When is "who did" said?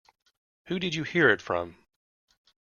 0.65-0.95